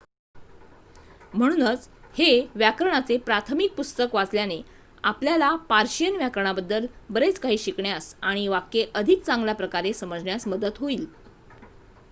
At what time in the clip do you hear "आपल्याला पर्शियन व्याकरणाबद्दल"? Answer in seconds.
5.03-6.85